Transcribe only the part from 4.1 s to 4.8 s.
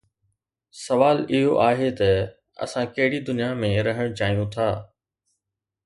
چاهيون ٿا؟